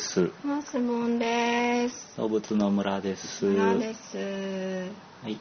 [0.00, 0.30] です。
[0.42, 2.16] マスボンです。
[2.16, 3.44] 動物の村です。
[3.44, 4.16] 村です。
[4.16, 5.38] はい。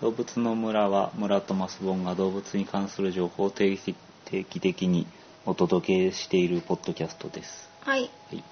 [0.00, 5.08] 動物の村は村とマスボンが動物に関する情報を定期定期的に
[5.44, 7.68] お届けしているポッドキャストです。
[7.80, 8.02] はい。
[8.02, 8.44] はい。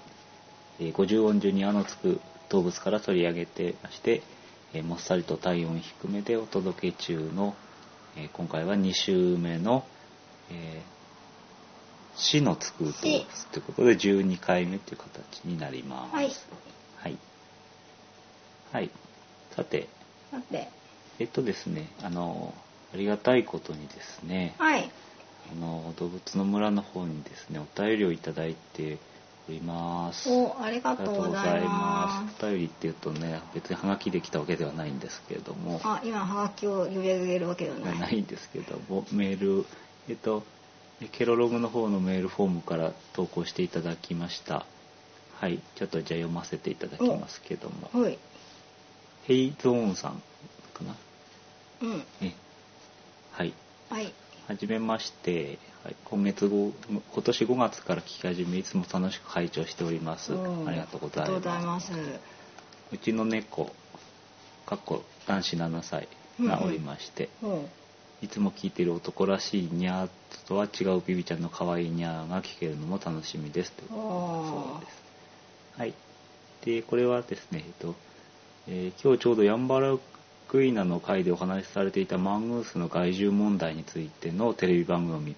[0.81, 4.23] えー50音順に「あ」のつく動物から取り上げてまして、
[4.75, 7.55] えーもっさりと体温低めでお届け中の、
[8.17, 9.85] えー今回は2週目の
[10.51, 10.96] 「えー
[12.17, 12.93] 死のつく動物」
[13.53, 16.15] ということで12回目という形になります。
[16.15, 16.33] はい。
[16.97, 17.19] はい。
[18.73, 18.91] はい。
[19.55, 19.89] さて、
[20.31, 20.69] さて、
[21.19, 22.55] えっとですね、あの、
[22.93, 24.91] ありがたいことにですね、はい。
[25.53, 28.99] あの、動物の村の方にですね、お便りをいただいて
[29.49, 30.29] おります。
[30.31, 32.45] お、ありがとうございます。
[32.45, 37.99] お便りっていうとね、別にハガキできたわけではないんですけれども、あ、今ハガキを読み上げるわけではない。
[37.99, 39.65] ないんですけども、メール、
[40.09, 40.43] えっと、
[41.13, 44.65] ケロログの方のメールフォームから投稿していただきました。
[45.39, 48.19] はい、ちょっとじゃあ読ませていただきますけども、はい。
[49.25, 50.23] ヘイゾーンさん
[50.73, 50.97] かな？
[51.83, 51.99] うん。
[52.21, 52.35] ね、
[53.33, 53.53] はい。
[53.91, 54.13] はい。
[54.49, 61.89] はじめまして、はい、今月後今年5月から聞き始めいつも楽しく拝聴しておりますうんありがとうございまます。
[61.89, 61.93] す
[62.93, 63.73] うちの猫
[64.65, 66.09] かっこ男子7歳
[66.41, 67.69] がおりまして、うん。
[68.27, 70.09] いつも聞いている男らしいニャー
[70.49, 73.83] とは違うビビちゃんの可愛いニャーが聞けるのも楽しみですと。
[73.83, 75.79] いうことそうです。
[75.79, 75.95] はい。
[76.65, 77.95] でこれはですねえっと、
[78.67, 80.01] えー今日ちょうどヤンバル
[80.49, 85.37] クイナの回でお話しされていたマングースの害獣問題についてのテレビ番組を見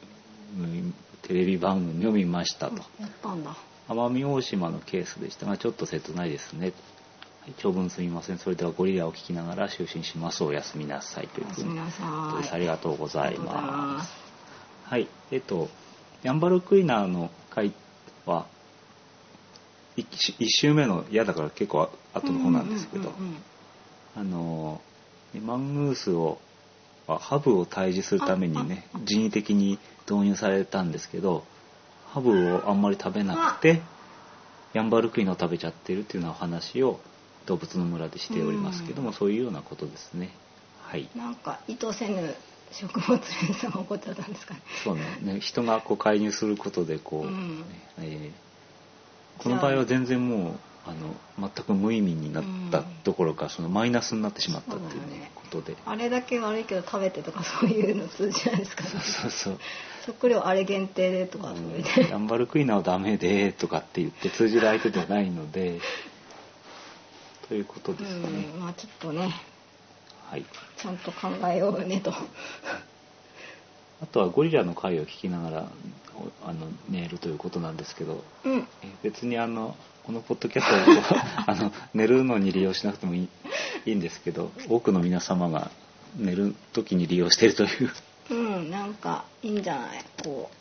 [0.56, 3.54] 見テレビ番組を見ましたと、やったんだ。
[3.88, 6.72] 奄美大島のケースでしたがちょっと切ないですね、はい、
[7.56, 8.38] 長文すみません。
[8.38, 10.44] それではゴリラを聞きながら就寝します。
[10.44, 11.80] おやすみなさいというふうに。
[11.80, 13.28] ありがとうござい。
[13.28, 13.62] ありがとうございま
[13.96, 14.10] ます。
[14.10, 14.14] す。
[14.84, 15.08] はい。
[15.30, 15.68] えっと
[16.22, 17.72] ヤンバルクイナの回
[18.26, 18.46] は
[19.96, 20.04] 1,
[20.48, 23.36] 週目の嫌だから結構後の方なんですけど、うんうんうんうん。
[24.16, 24.80] あの
[25.44, 26.38] マングースを
[27.08, 29.78] はハブを退治するためにね人為的に
[30.08, 31.44] 導入されたんですけど
[32.06, 33.80] ハブをあんまり食べなくて
[34.74, 37.00] ヤンバルクイナを食べちゃってるっていうようなお話を
[37.46, 39.14] 動物の村でしておりますけども、うん。
[39.14, 40.30] そういうようなことですね。
[40.82, 41.08] はい。
[41.16, 42.34] なんか意図せぬ
[42.72, 44.60] 食物連鎖が起こっちゃったんですかね。
[44.84, 45.02] そうね。
[45.22, 47.58] ね人がこう介入することでこう、うん。
[47.60, 47.64] ね
[47.98, 48.48] えー
[49.38, 50.54] この場合は全然もう
[50.84, 55.76] あの全く無意味になったどころか、そのマイナスになってしまったっていうねねことで。
[55.84, 58.90] あれだけ悪いけど食べてとかそういうの通じないですかね。
[58.90, 59.58] そうそうそう。
[60.06, 62.10] 食料あれ限定でとかそれで。
[62.10, 65.80] ヤンバルクイナはダメでとかって言って通じる相手ではないので
[67.48, 69.32] ということですかね、うん、まあちょっとね、
[70.30, 70.44] はい
[70.76, 72.12] ちゃんと考えようねと。
[74.00, 75.66] あとはゴリラの回を聞きながら
[76.44, 78.68] おあの寝るということなんですけどうん。
[78.82, 83.28] え別にあのこのポッドキャストを あの寝るのに利用しなくてもいい
[83.86, 85.70] いいんですけど多くの皆様が
[86.16, 87.90] 寝る時に利用しているという
[88.30, 90.04] うん、なんかいいんじゃない？
[90.22, 90.56] こう、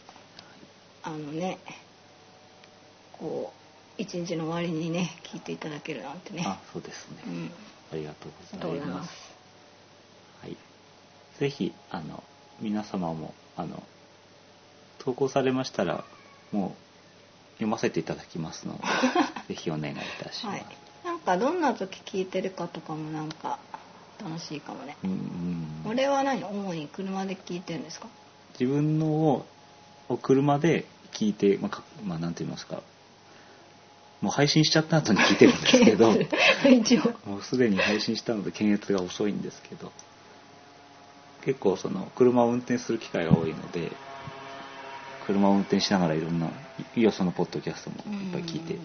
[1.04, 1.58] あのね、
[3.12, 3.57] こう、
[3.98, 6.44] 一日の終わりにね、聞いていただけるなんてね。
[6.46, 7.52] あそうですね、うん。
[7.94, 8.32] ありがとう
[8.62, 9.36] ございますす。
[10.42, 10.58] はい、
[11.40, 12.24] ぜひあの
[12.60, 13.82] 皆様もあの
[15.00, 16.04] 投稿されましたら
[16.52, 16.72] もう
[17.54, 18.84] 読ませていただきますので
[19.56, 20.66] ぜひお願いいたします、はい。
[21.04, 23.58] なんかどんな時聞いてるかとかもなんか
[24.24, 24.98] 楽しいかもね。
[25.04, 25.58] うんうん
[25.90, 28.08] 俺は何主に車で聞いてるんですか
[28.60, 29.46] 自分のを
[30.10, 32.82] を車で聞いて、まあかまあ、なんて言いますか
[34.22, 36.12] もう配信しちゃった後に聞いてるんですけど。
[37.26, 39.92] もうすでに配信したので検閲が遅いんですけど
[41.44, 43.92] 結構その車を運転する機会が多いので
[45.26, 46.50] 車を運転しながらいろんな
[46.96, 48.80] いよそのポッドキャストもいっぱい聞いてい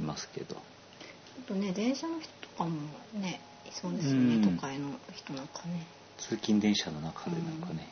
[0.00, 0.56] ますけど。
[0.56, 2.80] あとね、電車の人とかも
[3.14, 4.56] ね、いそうですよね、うん。
[4.56, 5.86] 都会の人なんかね。
[6.16, 7.88] 通勤電車の中でなんかね、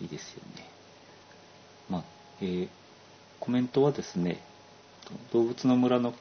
[0.00, 0.66] えいいですよね。
[1.90, 2.04] まあ
[2.40, 2.68] えー
[3.40, 4.38] コメントはですね
[5.32, 6.14] 動物の村の、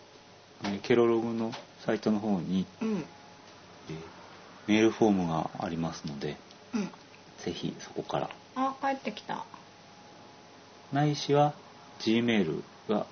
[0.64, 1.52] えーケロログの
[1.86, 3.06] サイトの方に、うん。
[3.90, 4.20] えー
[4.70, 6.38] メールフォームがありますので
[6.76, 6.92] うん。
[7.44, 9.44] ぜひそこからあ、帰ってきた。
[10.94, 11.56] ないしは
[12.00, 13.08] G メールが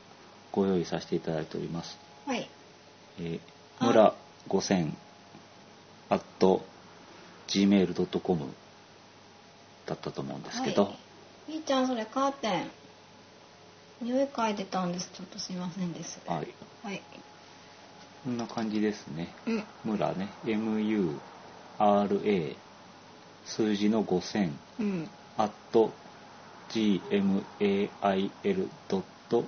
[0.52, 1.98] ご用意させていただいております、
[2.28, 2.48] はい。
[3.20, 3.40] えー、
[3.80, 4.14] あ村
[4.48, 4.94] 5000
[6.10, 6.62] at
[7.48, 8.46] gmail.com
[9.88, 10.90] だったと思うんですけど、は
[11.48, 12.70] い、みーちゃんそれカーテン
[14.02, 15.10] 匂い嗅いでたんです。
[15.14, 16.20] ちょっとすいませんです。
[16.28, 16.48] はい、
[16.84, 17.02] はい。
[18.24, 19.34] こんな感じですね。
[19.46, 19.64] うん。
[19.86, 20.30] 村ね。
[20.46, 21.18] MURA
[23.46, 25.10] 数字の5000うん。
[25.38, 25.52] at
[26.70, 27.44] gmail.com
[29.30, 29.46] 5000.com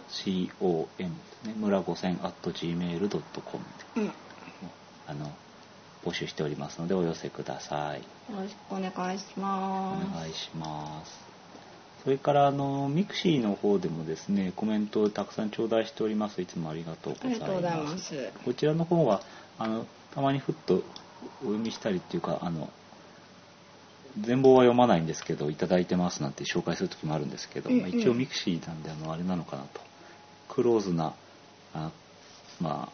[0.98, 1.08] で
[1.42, 1.54] すね。
[1.58, 4.02] 村5000 .gmail.com で。
[4.02, 4.12] うん。
[5.08, 5.32] あの
[6.06, 8.00] 募集しておりますのでお寄せください。
[8.00, 8.06] よ
[8.42, 10.20] ろしくお願いしおます。
[10.22, 11.29] 願いします
[12.04, 16.42] それからあのミクシーの方でもですねコメントをたくさん頂戴しております。
[16.42, 18.06] いつもありがとうございまます。
[18.06, 19.22] すこちらの方は
[19.58, 20.84] あのたまにふっと
[21.42, 22.70] お読みしたりっていうかあの
[24.20, 27.82] 全貌は読まないんですけどいただいてますなんて紹介する時もあるんですけど、うんうん。
[27.82, 29.82] まあ、一応ミクシーなんであのあれなのかなと。
[30.48, 31.14] クローズな
[31.74, 31.92] あ
[32.60, 32.94] まあ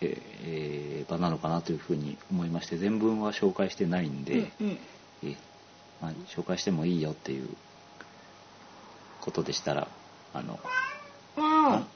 [0.00, 4.78] えーえー場なのかなというふうに思いまして全文は紹介してないんで、うんうん。
[5.24, 5.36] えー
[6.00, 7.48] まあ、紹介してもいいよっていう
[9.22, 9.88] ことでしたら
[10.34, 10.58] あの
[11.38, 11.86] あ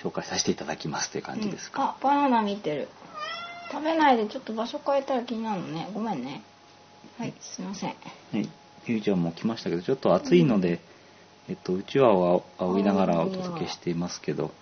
[0.00, 2.88] 紹介させていただきますという感じですか、あバナナ見てる。
[3.72, 5.90] 食べないでちょっと場所変えたら気になるのね。
[5.92, 6.42] ごめんね。
[7.18, 7.90] はいすいません。
[7.90, 7.94] は
[8.38, 8.48] い、
[8.86, 10.80] ゆうちゃんも来ましたけどちょっと暑いので、
[11.48, 14.52] えっと、うちわを仰ぎながらお届けしていますけどはい。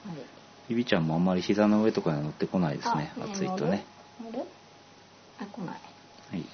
[0.68, 3.12] ゆびちゃんもあんまり膝の上とかには乗ってこないですね。
[3.20, 3.84] あ暑いとね。
[4.24, 4.44] 乗る
[5.38, 5.80] あ来ない。
[6.30, 6.44] はい、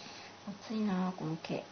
[0.64, 1.64] 暑いなこの毛。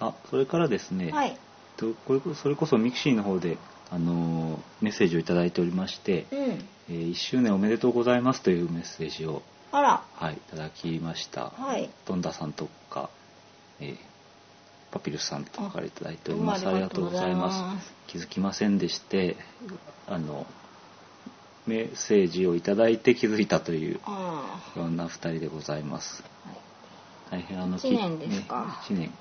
[0.00, 1.38] あそれからですね、はい
[1.80, 3.56] とこれこそれこそミクシーの方で、
[3.90, 6.38] あのーメッセージをいただいておりまして、うん。
[6.38, 9.42] えー1周年おめでとうございますというメッセージを、
[9.72, 10.04] あら。
[10.14, 11.90] はい、いただきました、はい。
[12.06, 13.08] ドンダさんとか、
[13.80, 13.96] えー
[14.90, 16.66] パピルスさんとかからいただいておりあます。
[16.66, 17.92] ありがとうございます。
[18.08, 19.36] 気づきませんでして
[20.08, 20.46] あの
[21.64, 26.24] メッセージをいただいて気づいたというあいろんな2人でございます。
[27.30, 28.80] あ、はい、大変あの一年ですか。
[28.88, 29.12] 1年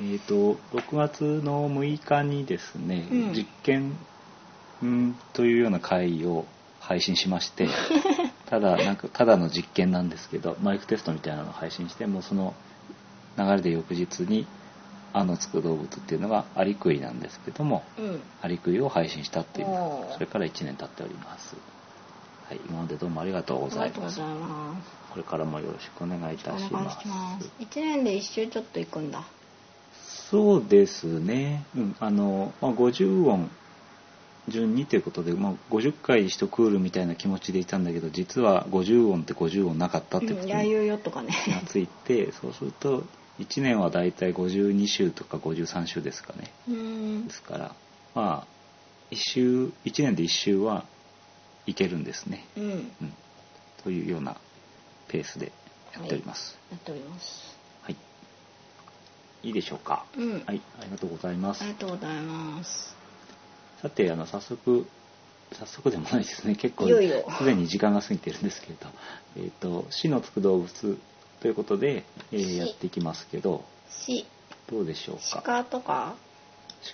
[0.00, 3.32] えっ、と6月の6日にですね、うん。
[3.32, 3.96] 実験
[4.84, 6.44] んというような回を
[6.80, 7.68] 配信しまして
[8.46, 12.54] ただなんかただの実験なんですけどマイクテストみたいなのを配信してもうその
[13.38, 14.46] 流れで翌日に
[15.12, 18.20] 「あ」のつく動物っていうのがアリクイなんですけどもうん。
[18.42, 19.66] アリクイを配信したっていう
[20.12, 21.56] それから1年経っております。
[22.48, 23.88] はい今までどうもありがとうございます。
[23.88, 24.90] がとうございます。
[25.10, 27.00] これからもよろしくお願いいたします。
[27.00, 27.50] します。
[27.58, 29.24] 一年で一周ちょっと行くんだ
[30.30, 33.50] そうですね、うん、あの、まあ、50音
[34.48, 40.48] 順にということで、まあ、50回1クールみたいな気持ちでいたんだけど実は50音って50音なかったってことうん、
[41.22, 43.04] に気がついてそうすると
[43.40, 46.50] 1年はだいたい52週とか53週ですかね。
[46.68, 46.74] うー
[47.24, 47.26] ん。
[47.26, 47.74] ですから
[48.14, 48.46] まあ
[49.10, 50.84] 1週1年で1週は
[51.66, 52.64] いけるんですね、うん。
[52.64, 52.92] うん、
[53.82, 54.36] というような
[55.08, 55.52] ペースで
[55.92, 56.56] やっております。
[56.70, 57.50] やっております。
[57.50, 57.55] は
[59.42, 60.04] い、い、いでしょうか？
[60.16, 60.60] うん、はい。
[60.80, 61.62] ありがとうございます。
[61.62, 62.94] ありがとうございます。
[63.82, 64.86] さてあの早速
[65.52, 66.56] 早速でもないですね。
[66.60, 68.88] 結構すでに時間が過ぎてるんですけれど
[69.36, 70.98] 「えー、と死のつく動物」
[71.40, 74.26] ということで、えー死やっていきますけどし
[74.70, 75.42] どうでしょうか？
[75.44, 76.14] 鹿とか？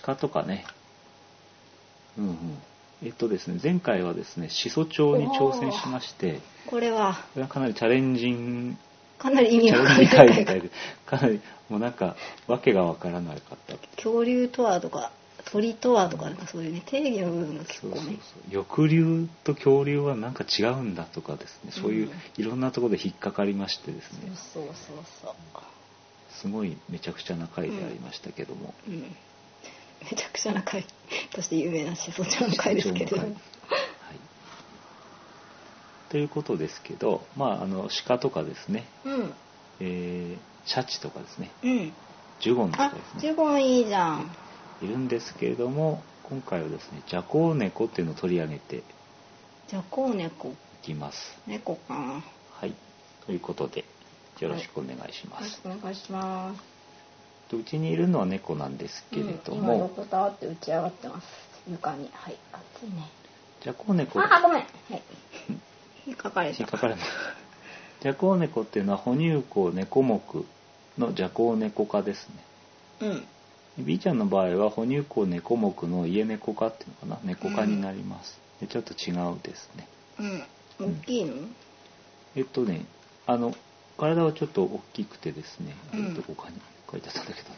[0.02, 0.64] 鹿とかね。
[2.18, 2.62] うんうん。
[3.04, 7.14] えっ、とですね前回はですね始祖鳥に挑戦しましてこれは。
[7.34, 8.78] これはかなりチャレンジン
[9.22, 10.70] かなり意味わかんないいで
[11.06, 12.16] かなりもうなんか
[12.48, 13.76] わけがわからなかった。
[13.94, 15.12] 恐竜とはとか
[15.44, 18.10] 鳥とはとかなんかそういうね定義の部分が結構そうそうそう。
[18.10, 18.18] ね
[18.50, 21.70] 翼竜と恐竜はなんか違うんだとかですね。
[21.70, 25.34] そういううんいろんなところで引っかかりましてですね、そうそうそうそう。
[26.40, 29.14] すごいめちゃくちゃな回でありましたけども、うん。
[30.10, 30.84] めちゃくちゃな回
[31.32, 33.18] として有名なしそちゃんの回ですけれど
[36.12, 39.34] ということですけどまああの鹿とかですね、うん。
[39.80, 41.50] えーシャチとかですね。
[41.64, 41.92] うん。
[42.38, 44.30] ジュゴンとかあですジねュゴンいいじゃん。
[44.80, 48.82] いるんですけれども今回はですねジャコウネコっていうのを取り上げてい
[49.68, 50.52] じゃこう猫
[50.82, 51.18] きます。
[51.46, 51.94] 猫か。
[51.94, 52.74] なはい。
[53.26, 53.84] ということで
[54.38, 56.54] よろしくお願いしまよろしす、くお願いしま
[57.50, 57.56] す。
[57.56, 61.26] うちにいるのは猫なんですけれどうん、今たわって打ち上がってます。
[61.68, 62.10] 床に。
[62.12, 62.36] はい。
[62.52, 63.08] 暑いね。
[63.62, 64.20] ジャコウネコ。
[64.20, 64.58] あごめん。
[64.58, 64.64] は
[64.96, 65.02] い
[66.06, 66.58] 引っかかれた。
[66.58, 67.06] 引っかかれます
[68.02, 70.20] ジャコウネコっていうのは哺乳綱猫目
[70.98, 72.28] のジャコウネコ科です
[73.00, 73.26] ね。
[73.78, 73.84] うん。
[73.84, 77.28] B ちゃんの場合は哺乳綱猫目の家猫科っていうのかな？
[77.28, 79.88] 猫科になります、でちょっと違うですね。
[80.78, 80.92] うん。
[80.98, 81.34] 大きいの？
[82.34, 82.86] えっとね
[83.26, 83.54] あの
[83.96, 86.14] 体はちょっと大きくてですね、うん。
[86.14, 86.56] どこかに
[86.90, 87.48] 書いてあったんだけど。
[87.50, 87.54] な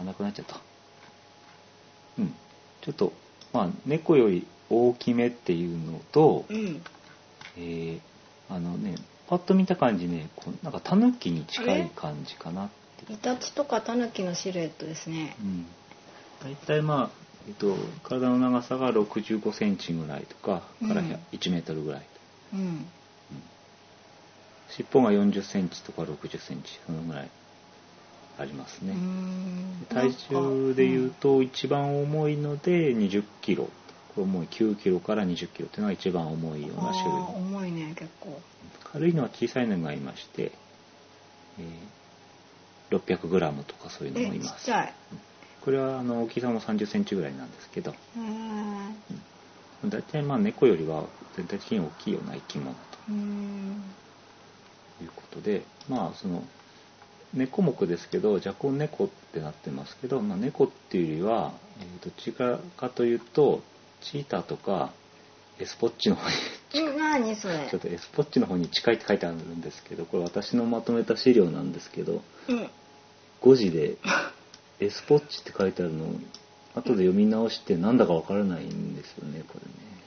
[0.00, 0.60] あなくなっちゃった。
[2.18, 2.34] うん。
[2.82, 3.12] ちょっと
[3.52, 6.82] まあ猫より大きめっていうのと、うん。
[7.58, 8.00] えー
[8.52, 8.96] あのね
[9.28, 12.68] パッと見た感じねこうなんかタヌキに近い感じかなっ
[13.06, 13.12] て。
[13.12, 15.34] イタチとかタヌキのシルエットですね。
[15.40, 15.66] うん、
[16.44, 17.10] 大体まあ、
[17.48, 17.74] えっと、
[18.04, 22.06] 体の長さが6 5センチぐらいとかからうん1メートルぐらい、
[22.52, 22.86] うん。
[24.70, 27.30] 尻尾が4 0センチとか6 0センチそのぐらい
[28.38, 28.92] ありますね。
[28.92, 29.86] うん。
[29.88, 33.70] 体重でいうと一番重いので2 0キロ
[34.16, 37.12] 重い9キロから2 0キロっていうのが一番重いような種類。
[37.36, 38.40] 重いね結構。
[38.92, 40.52] 軽いのは小さいのがいまして、
[41.58, 44.70] えー、600グラムとかそういうのもいます。
[45.62, 47.94] これはあの大きさも3 0センチぐらいなんですけど。
[49.88, 52.74] 大体まあ猫よりは全体的に大きいような生き物
[53.08, 53.82] うん。
[54.98, 56.44] ということでまあその
[57.34, 63.62] 猫目ですけどジャコン猫ってなってますけど、まあ、猫っていうよりは、えーどっちかかというと
[64.02, 64.92] チーターとか
[65.58, 67.68] エスポッチの方にうん何それ。
[67.70, 72.70] ちょっとエスポッチの方に近いって書いてあるんですけどこれ私のまとめた資料なんですけどうん。
[73.42, 73.96] 5時で
[74.80, 76.08] エスポッチって書いてあるのを
[76.74, 79.58] 後で読み直してなんだかわからないんですよねこ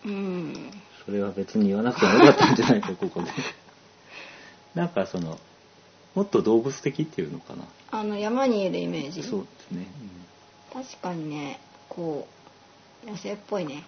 [0.06, 0.18] れね。
[0.18, 0.72] うん。
[1.06, 3.32] それは別に言わなくてもよかったんじゃないか ここで。
[4.74, 5.40] なんかその
[6.16, 7.66] もっと動物的っていうのかな。
[7.92, 9.22] あの山にいるイメージ。
[9.24, 9.88] そうですね、
[10.74, 11.60] 確かにね
[11.90, 12.28] こ
[13.06, 13.84] う野生っぽいね。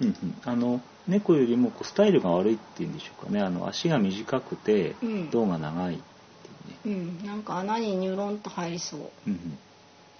[0.00, 0.14] うんうん。
[0.22, 3.40] うん、あの猫よりもこうスタイルが悪いっていうんでしょうかね。
[3.40, 5.30] あの足が短くてうん。
[5.30, 7.26] 胴が長いっていうね、うん。
[7.26, 9.00] なんか穴にニュロンと入りそう。
[9.00, 9.58] んうん、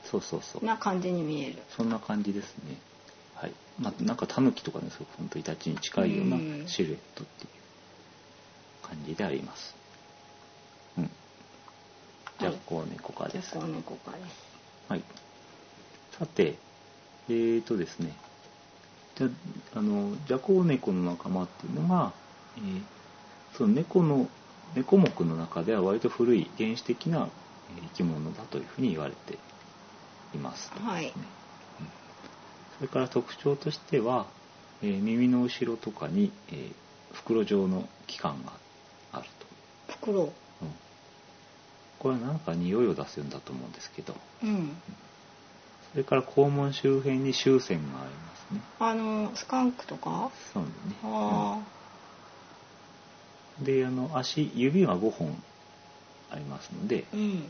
[0.04, 0.62] そうそうそう。
[0.62, 1.62] うな感じに見える。
[1.76, 2.76] そんな感じですね。
[3.34, 3.52] はい。
[3.80, 6.64] まあなんかタヌキとかねすごく本当イタチに近いようなうん。
[6.68, 9.74] シルエットっていう感じであります。
[10.98, 11.10] うん。
[12.38, 13.54] じゃあはいこう猫科です。
[13.54, 14.24] 猫猫科です。
[14.88, 15.02] はい。
[16.18, 16.56] さて、
[17.28, 18.12] えーとですね、
[19.16, 19.28] じゃ
[19.76, 22.12] あの、ジャコウネコの仲間っていうのが、
[22.56, 22.82] えー
[23.56, 24.26] その猫の、
[24.74, 27.28] 猫目の中では割と古い原始的な
[27.76, 29.38] えー生き物だというふうに言われて
[30.34, 30.72] います。
[30.80, 31.12] はい。
[32.78, 34.26] それから特徴としては、
[34.82, 36.72] えー耳の後ろとかに、えー
[37.14, 38.52] 袋状の器官が
[39.12, 39.28] ある
[39.86, 39.92] と。
[39.92, 40.22] 袋。
[40.22, 40.30] うん。
[42.00, 44.76] これは何か匂いを出すんだと思うんですけど、うん。
[45.92, 48.60] それから肛門周辺に臭腺がありますね。
[48.78, 50.30] あのスカンクとか？
[50.52, 50.68] そうね。
[51.04, 51.58] あ
[53.58, 55.42] うんで、あの足指は5本
[56.30, 57.44] ありますのであ、うん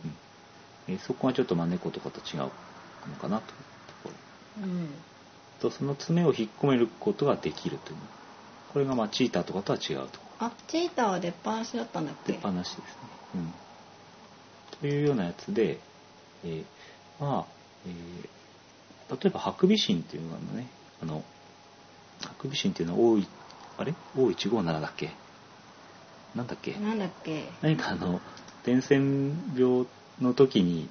[0.88, 2.50] えーそこがちょっとまあ猫とかと違うの
[3.20, 3.56] かなという
[4.02, 4.10] とこ
[4.60, 4.64] ろ。
[4.64, 4.88] うん
[5.60, 7.96] とその爪を引っ込めることができるという。
[8.72, 10.18] これがまあチーターとかとは違うと。
[10.40, 12.32] あチーターは出っ放しだったんだっけ？
[12.32, 12.82] 出っ放しですね。
[13.36, 13.54] うん。
[14.80, 15.78] というようなやつで、
[16.44, 16.64] えー
[17.24, 17.46] まあ、
[17.86, 18.28] えー
[19.10, 20.66] 例えばハクビシンっていうのがね、
[21.04, 21.22] あの、
[22.22, 23.26] ハクビシンっていうのは O1、
[23.76, 25.10] あれ ?O157 だっけ？
[26.34, 26.72] なんだっけ？
[26.72, 27.44] なんだっけ？
[27.60, 28.20] 何かあの、
[28.64, 29.86] 伝染病
[30.20, 30.88] の時に、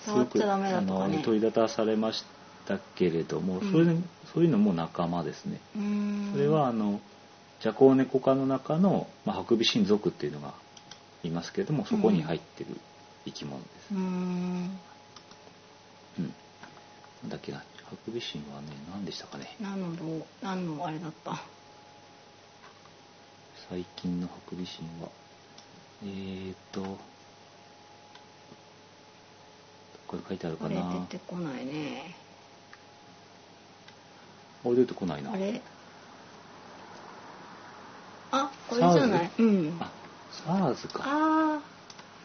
[0.00, 0.44] すごく、ね。
[0.44, 2.22] あの、取り立たされまし
[2.66, 3.72] たけれども、うん。
[3.72, 3.86] それ
[4.32, 5.60] そういうのも仲間ですね。
[6.32, 7.00] それはあの
[7.60, 10.54] ジャコウネコ科の中の、まあ、ハクビシン属っていうのが
[11.22, 12.76] いますけれどもそこに入ってる
[13.24, 13.94] 生き物です。
[13.94, 14.80] うー、ん。
[16.18, 16.34] うん。
[17.22, 19.56] なんだっけなハクビシンはね何でしたかね？
[19.60, 21.40] 何のどう何のあれだった？
[23.68, 25.08] 最近のハクビシンは
[26.04, 26.82] えーと
[30.06, 32.14] これ書いてあるあれかな出てこないね。
[34.64, 35.32] あれ出てこないな。
[35.32, 35.60] あれ？
[38.32, 39.30] あこれじゃない？
[39.38, 39.76] うん。
[39.80, 39.90] あ
[40.46, 41.02] SARS か。
[41.04, 41.60] あ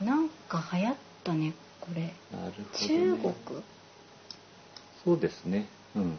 [0.01, 2.01] ーなんか流行ったねこれ。
[2.01, 3.33] なるほど、ね、中国？
[5.05, 5.67] そうですね。
[5.95, 6.17] うん。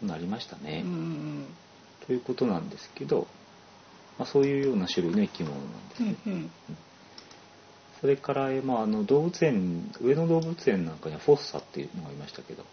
[0.00, 1.46] こんなりましたね、うんうん
[2.06, 3.26] ということなんですけど、
[4.18, 6.14] まあ、そういうような種類の生き物なんですね。
[6.26, 6.50] うんうん。
[8.00, 12.64] それから、えまあ、あの動物園上野動物園なんかにはフォッサっていうのがいましたけど、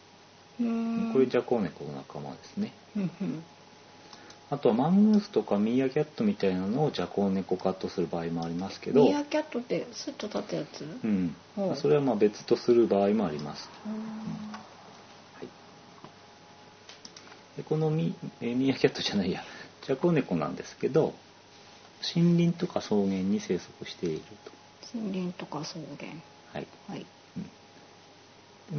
[0.62, 1.12] うーん。
[1.12, 2.72] これジャコウネコの仲間ですね。
[2.96, 3.44] うんうん
[4.52, 10.82] あとはマングースとかミーアキャットみたいなのをジャコウネコ化とする場合もありますけど、ミーアキャットってスッと立ったやつ？
[11.04, 11.36] うん。
[11.76, 13.68] それはまあ別とする場合もあります。
[13.86, 13.96] うーん。
[13.96, 15.48] はい、
[17.58, 19.42] でこのミえーミーアキャットじゃないや。
[19.86, 21.16] ジャコウネコなんですけど
[22.16, 24.52] 森林とか草原に生息していると。
[24.96, 26.12] 森林とか草原。
[26.54, 26.68] はい。
[26.88, 27.06] はい。
[27.38, 27.44] うん、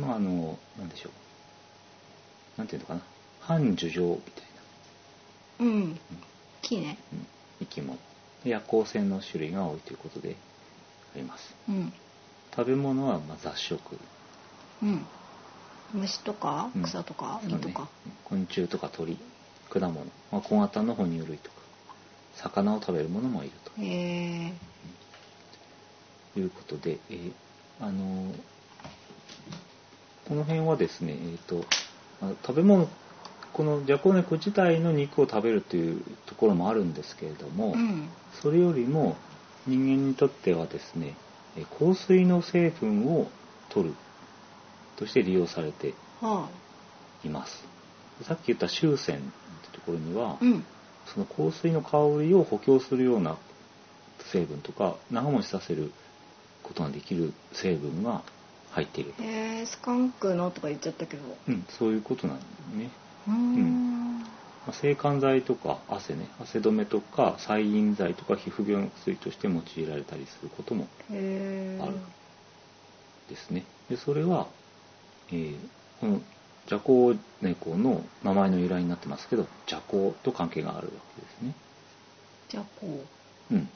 [0.00, 2.58] でまああのなんでしょう。
[2.58, 3.02] なんていうのかな。
[3.40, 4.45] 半樹状みたい
[5.60, 5.98] うん。
[6.62, 6.98] 木ね。
[7.60, 7.98] 生き物
[8.44, 10.36] 夜行性の種類が多いということで
[11.14, 11.54] あります。
[11.68, 11.92] うん。
[12.54, 13.80] 食べ物はまあ雑食。
[14.82, 15.06] うん。
[15.94, 16.82] 虫とかうん。
[16.82, 17.58] 草とかそうね。
[17.64, 17.88] 実とか。
[18.24, 19.18] 昆虫とか鳥
[19.70, 19.92] 果物、
[20.30, 21.56] まあ、小型の哺乳類とか。
[22.36, 24.52] 魚を食べるものもいるへえ
[26.34, 27.32] ということで、えー
[27.78, 28.32] あの
[30.26, 31.64] この辺はですね、えーと
[32.20, 32.88] まあ食べ物
[33.56, 38.10] このジャコウネコ自体の肉を食べるというところもあるんですけれども、うん。
[38.42, 39.16] それよりも
[39.66, 41.16] 人間にとってはですね、
[41.56, 43.28] え香水の成分を
[43.70, 43.94] 取る
[44.96, 46.50] として利用されては
[47.24, 47.64] います。
[48.24, 50.62] さっき言った臭腺ってところには、うん。
[51.06, 53.38] その香水の香りを補強するような
[54.32, 55.92] 成分とか長持ちさせる
[56.62, 58.22] ことができる成分が
[58.72, 61.22] 入っていると、へえスカンクのとか言っちゃったけど。
[61.48, 62.44] うん、そういうことなんだ
[62.76, 62.90] ね、
[63.28, 64.20] うーん。
[64.20, 64.26] ま
[64.68, 71.20] あ制汗剤とか汗ね汗止めとか細菌剤とか皮膚病の薬として用いられたりすることもある
[73.28, 73.64] ですね。
[73.88, 74.46] でそれは、
[75.30, 75.56] えー
[76.00, 76.20] この
[76.68, 81.54] ジャコウネコの名前の由来になってますけどジャコウと関係があるわけですね。
[82.48, 83.04] じゃあこ
[83.52, 83.68] うん。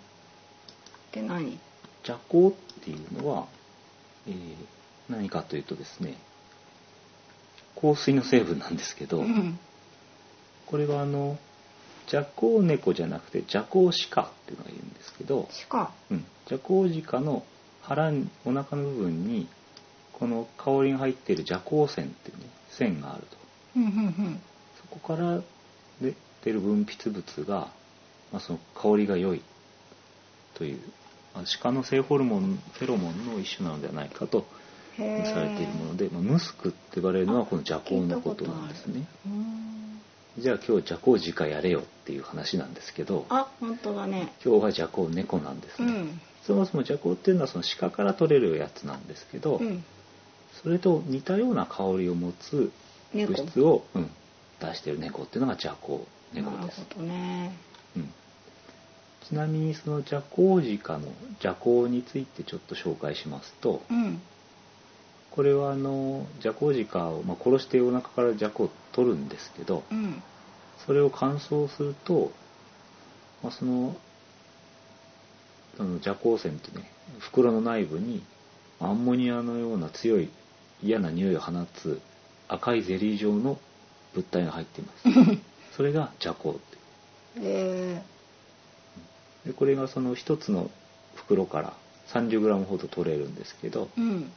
[1.13, 1.59] て何？
[2.03, 3.47] ジャコウっていうのは、
[4.27, 4.55] えー
[5.09, 6.17] 何かというとですね
[7.75, 9.59] 香水の成分なんですけど、うん。
[10.67, 11.39] これはあの
[12.07, 17.45] ジャコウネコじゃなくてジャコウシカっていうのがいるんですけど、しかうん、ジャコウジカの
[17.83, 19.49] 腹にお腹の部分に
[20.13, 23.37] この香りが入っているジャコウ腺っていうね腺があると。
[23.77, 24.41] うんうん。
[24.81, 25.41] そこから
[26.01, 27.73] 出てる分泌物が、
[28.33, 29.43] まあ、その香りが良い
[30.55, 30.81] という、
[31.35, 34.47] まあ、鹿の性ホルモンフェロモンの一種なのではないかと
[34.97, 39.07] されているもので、まあ、ムスクって呼ばれるのはこのジャコウのことなんですね。
[40.39, 44.33] じゃあ今日ジャコウジカやれよっていう話なんですけどあ本当だね。
[44.45, 46.21] 今日はジャコウ猫なんですね、うん。
[46.47, 49.85] そもそもジャコウっていうのはその鹿から取れるやつなんですけど、うん。
[50.63, 52.71] それと似たような香りを持つ
[53.13, 53.33] 猫。
[53.33, 54.11] 物質を、うん、
[54.61, 57.53] 出してる猫っていうのがジャコウ猫なるですほどね。
[57.97, 58.13] うん、
[59.29, 61.09] ちなみにそのジャコウジカの
[61.41, 64.21] ジャコウについてちょっと紹介しますとうん
[65.31, 70.23] これはあのジャコウジカを、まあ、殺してお腹からジャコを取るんですけどうん。
[70.87, 72.33] それを乾燥すると、
[73.43, 73.97] まあ、その
[75.77, 78.23] そのジャコウ腺ってね袋の内部に
[78.81, 80.31] アンモニアのような強い
[80.83, 82.01] 嫌な匂いを放つ
[82.49, 83.59] 赤いゼリー状の
[84.15, 85.41] 物体が入っています。
[85.77, 86.77] それがジャコウって。
[87.41, 88.03] へえ
[89.47, 90.71] でこれがその一つの
[91.15, 91.75] 袋から
[92.09, 94.33] 30g ほど取れるんですけど、うん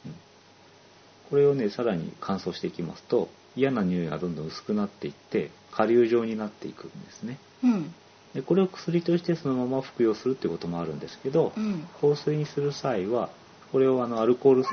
[1.30, 7.38] これをねさらに乾燥していきますと嫌な匂いがどんどん薄くなっていって顆粒状になっていくんですね。
[7.64, 7.94] うん。
[8.34, 11.88] でこれを薬としてそのまま服用するっていうこともあるんですけど、うん。
[12.02, 13.30] 香水にする際は
[13.72, 14.64] これをあのアルコール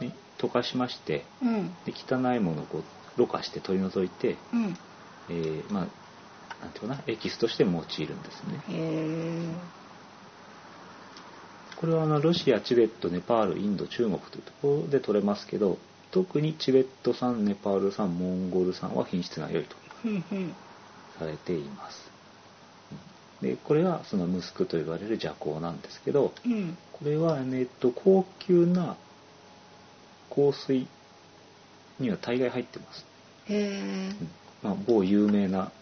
[0.00, 1.74] に溶かしましてうん。
[1.84, 4.76] で汚いものをこうろ過して取り除いて、うん。
[5.28, 5.86] えーまあ
[6.62, 8.62] なんていうかなエキスとして用いるんですね
[11.82, 15.78] これはあのロシアチベットネパールインド中国というところで取れますけど
[16.12, 19.74] 特にチベット産ネパール産モンゴル産は品質が良いと
[21.18, 22.06] されています。
[22.06, 22.12] うん
[23.42, 26.78] でこれはそのムスクと呼ばれる麝香なんですけどうん。
[26.92, 28.96] これは、えっと、高級な
[30.30, 30.86] 香水
[31.98, 33.04] には大概入ってます、
[33.48, 34.12] へ
[34.62, 35.72] まあ、某有名な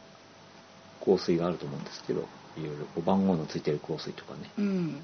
[1.04, 4.50] 香水があると思うんですけどいろいろ番号のついてる香水とかね。
[4.56, 5.02] うん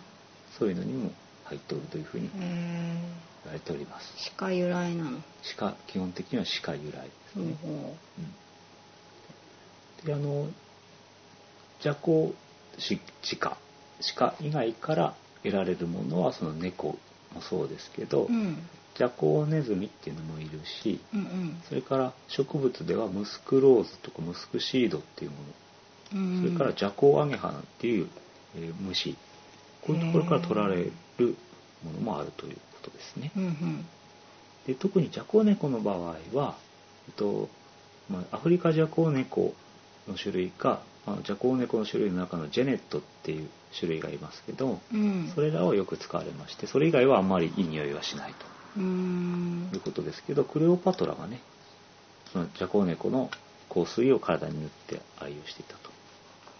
[0.59, 1.11] そういうのにも
[1.45, 2.42] 入っておるというふうに言
[3.47, 4.12] われております。
[4.37, 5.21] 鹿由来なの？
[5.57, 8.21] 鹿基本的には鹿由来ですね、ほう
[10.03, 10.07] ん。
[10.07, 10.49] であの
[11.81, 12.35] ジャコ
[12.79, 13.01] シ
[13.38, 13.59] 鹿。
[14.16, 16.99] 鹿以外から得られるものはその猫
[17.35, 18.59] もそうですけど、ううん。
[18.97, 21.62] ジャコウネズミっていうのもいるしうんうん。
[21.69, 25.37] それから植物ではムスクローズとかムスクシードっていうも
[26.14, 26.21] の。
[26.21, 26.42] うん。
[26.42, 28.09] それからジャコウアゲハナっていう、
[28.57, 29.16] えー虫
[29.87, 31.37] こういうところから取られる
[31.85, 33.31] ものもあるということですね。
[33.37, 33.40] う。
[33.40, 33.87] んうん。
[34.66, 36.59] で特にジャコウネコの場合は、
[37.09, 37.49] えっと
[38.11, 39.55] まあ、アフリカジャコウネコ
[40.09, 45.33] の種類か、まあ、ジャコウネコの種類の中のジェネットっていう種類がいますけどうん。
[45.35, 48.57] それらをよく使われましてそれ以外はあんまりいい匂いはしないと。
[48.79, 51.40] いうことですけどクレオパトラがね
[52.33, 53.31] そのジャコウネコの
[53.72, 55.90] 香水を体に塗って愛用していたと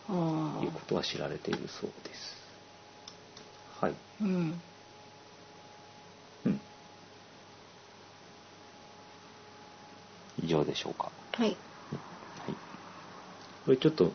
[0.09, 2.46] あいうことは知られているそうです。
[3.81, 3.93] はい。
[3.93, 4.63] あうん
[6.45, 6.61] うん。
[10.39, 11.11] 以上でしょうか。
[11.33, 11.57] はいはい。
[13.65, 14.13] これちょっと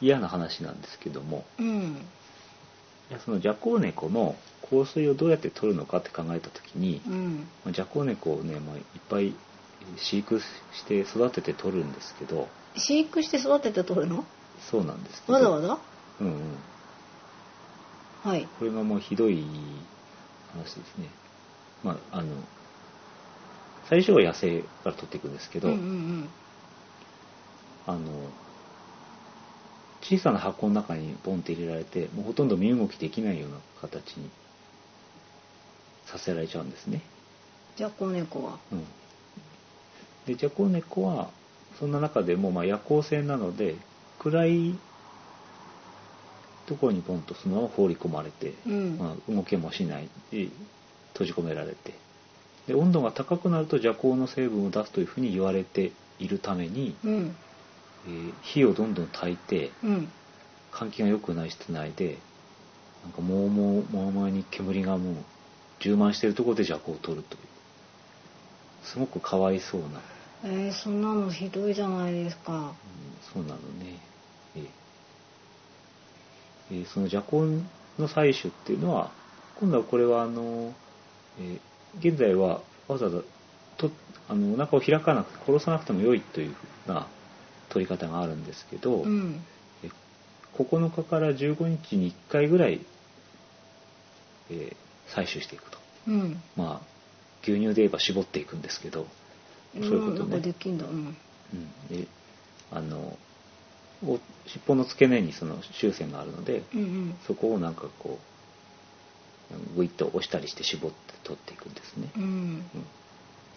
[0.00, 1.96] 嫌な話なんですけども、うん
[3.08, 4.34] いやそのジャコウネコの
[4.68, 9.36] 香水をどうやって取るのかって考えた時に、うんまあジャコウネコをね、まあ、いっぱい
[9.96, 10.44] 飼育し
[10.86, 14.24] て育てて取るんですけど、飼育して育てて取るの？
[14.70, 15.34] そうなんですけど。
[15.34, 15.78] わざわざ？
[16.20, 16.58] うんうん。
[18.26, 19.44] はいこれがもうひどい
[20.52, 21.08] 話ですね。
[21.84, 22.34] まあ、あの、
[23.88, 26.28] 最初は野生から取っていくんですけど、うんうん
[27.86, 27.98] あの、
[30.02, 34.28] 小さな箱の中にボンって入れられて、もうほとんど身動きできないような形に
[36.06, 37.02] させられちゃうんですね。
[37.76, 38.58] じゃこ猫は？
[38.72, 38.84] うん、
[40.26, 41.30] でジャコウネコは
[41.78, 43.76] そんな中でもまあ夜行性なので
[44.18, 44.78] 暗い
[46.66, 48.98] ところにポンとそのまま放り込まれて、うん。
[48.98, 50.48] まあ、動けもしないで
[51.12, 51.94] 閉じ込められて。
[52.66, 57.36] で温度が高くなると邪光の成分を出すというふうに言われているために、うん。
[58.06, 60.08] えー火をどんどん焚いてうん。
[60.72, 62.18] 換気が良くない室内で
[63.02, 65.14] なんかもうもうもうもうに煙がもう
[65.80, 67.40] 充満しているところで邪光を取るという。
[68.84, 69.88] すごくかわいそうな、
[70.44, 72.52] えー、そんなのひどいじゃないですか。
[72.52, 72.72] うん
[73.32, 73.98] そうなのね、
[76.70, 77.62] えーえーその邪光
[77.98, 79.10] の採取っていうのは
[79.58, 80.74] 今度はこれはあの、
[81.40, 81.60] えー
[81.98, 83.22] 現在はわざわざ
[83.78, 83.90] と
[84.28, 87.06] あのお腹を開かなくて殺さなくても良いというふうな
[87.70, 89.40] 取り方があるんですけど、うん。
[89.82, 89.88] え
[90.54, 92.80] 9日から15日に1回ぐらい、
[94.50, 94.76] えー
[95.08, 95.78] 採取していくと。
[96.08, 96.42] うん。
[96.56, 96.86] まあ
[97.42, 99.06] 牛乳で言えば絞っていくんですけど
[99.74, 100.86] そういうことね、できんだ。
[100.86, 101.16] うん。
[101.54, 102.08] うん、で
[102.72, 103.16] あの
[104.06, 107.14] お尻尾の付け根にその終線があるのでうんうん。
[107.26, 112.22] そこをなんかこうグイッと押したりして絞って取っていくんですね、うん。
[112.22, 112.86] うん。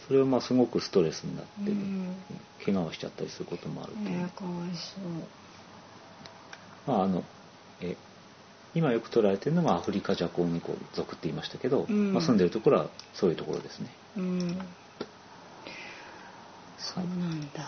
[0.08, 2.16] それはまあすごくストレスになってね、うんうん。
[2.66, 5.04] 怪我をしちゃったりすることもあるという、ねかわいそう。
[6.86, 7.24] まああの
[7.82, 7.96] え
[8.76, 12.14] 今よく捉えてるのがアフリカジャコウネコ族って言いましたけど、うん。
[12.14, 13.90] まあ、住んでるところはそういうところですね。
[14.18, 14.60] うん。
[16.78, 17.68] そうなんだ。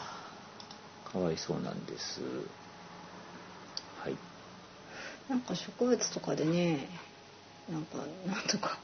[1.12, 2.22] かわいそうなんです。
[2.22, 2.61] はい
[5.32, 6.89] なんか植物とかでね
[7.72, 8.78] なんかなんとか。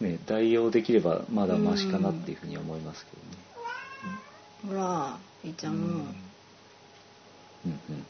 [0.00, 5.86] ね代用できればまだマシかなっていうふうに思いますけどね、ほらいいちゃんも。
[5.88, 5.92] うん。
[5.92, 8.06] うんうん。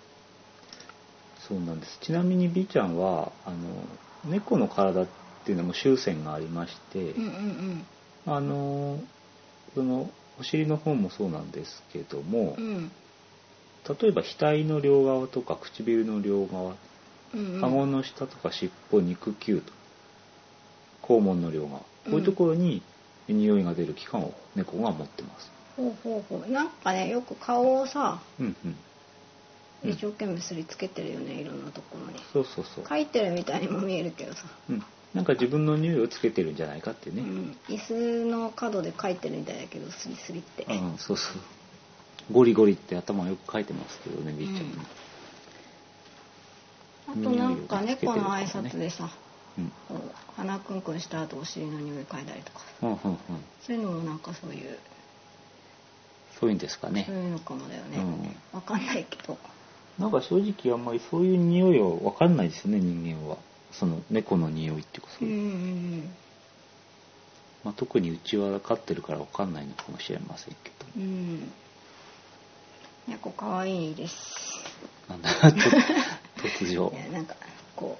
[1.49, 1.99] そうなんです。
[2.01, 3.57] ちなみに B ちゃんはあの
[4.25, 5.07] 猫の体っ
[5.45, 7.87] ていうのも終線がありまして、うんうん
[8.27, 9.01] あの
[9.75, 12.91] そのお尻の方もそうなんですけども、うんうん。
[14.01, 16.77] 例えば額の両側とか唇の両側
[17.35, 19.73] 顎の下とか尻尾肉球と
[21.03, 21.81] 肛門の両側。
[21.81, 22.83] こういうところに
[23.29, 25.51] 匂いが出る器官を猫が持ってます。
[25.77, 26.51] ほうほうほう。
[26.51, 28.55] なんかねよく顔をさうんうん。
[28.65, 28.77] うん
[29.83, 32.21] 一生懸命すりつけてるよねいろんなところに。
[32.33, 42.33] そうそうそう、書いてるみたいにも見えるけどさ、うん、なんか自分の匂いをつけてるんじゃないかっていうね、うん、椅子の角で書いてるみたいだけどスリスリって、うん、そうそう。
[42.33, 44.57] ゴリゴリって頭よく書いてますけどね B ちゃん。
[44.57, 44.63] ね、
[47.11, 49.11] あとなんか猫の挨拶でさ
[49.59, 49.73] うん。
[50.37, 52.61] 鼻くんくんした後お尻の匂い嗅いだりとか。
[52.83, 53.19] うんうんうん。
[53.61, 54.79] そういうのもなんかそういう。
[56.39, 57.05] そういうんですかね。
[57.07, 58.37] そういうのかもだよね、うん。
[58.53, 59.37] わかんないけど。
[59.99, 63.39] なんか正直あんまりそういう匂いは分かんないですよね人間は。
[63.73, 66.17] その猫の匂いっていうかそうう、んうん
[67.63, 70.87] まあ、特にうちは飼ってるから分かんないのかもしれませんけど。
[70.97, 71.03] うん。
[71.03, 71.53] うん
[73.11, 74.15] 猫かわいいです。
[75.09, 75.57] なんだと
[76.41, 76.93] 突如。
[76.95, 77.35] いやなんか
[77.77, 77.99] こ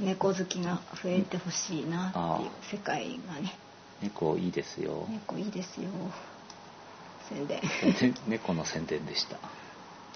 [0.00, 3.54] う猫好きが増えてほしいなっていうあ世界がね。
[4.02, 5.06] 猫いいですよ。
[5.08, 5.88] 猫いいですよ。
[7.28, 7.60] 宣伝。
[8.26, 9.38] 猫の宣伝でした。